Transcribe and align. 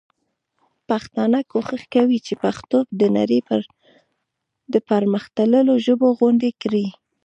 پښتانه 0.89 1.39
کوښښ 1.51 1.81
کوي 1.93 2.19
چي 2.25 2.33
پښتو 2.43 2.77
د 2.99 3.01
نړۍ 3.17 3.39
د 4.73 4.75
پر 4.87 5.01
مختللو 5.13 5.73
ژبو 5.85 6.07
غوندي 6.17 6.51
کړي. 6.61 6.85